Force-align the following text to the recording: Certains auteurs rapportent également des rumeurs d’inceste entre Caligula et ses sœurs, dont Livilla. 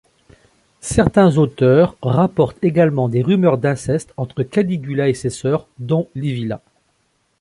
Certains 0.79 1.37
auteurs 1.37 1.95
rapportent 2.01 2.63
également 2.63 3.07
des 3.07 3.21
rumeurs 3.21 3.59
d’inceste 3.59 4.15
entre 4.17 4.41
Caligula 4.41 5.09
et 5.09 5.13
ses 5.13 5.29
sœurs, 5.29 5.67
dont 5.77 6.09
Livilla. 6.15 6.63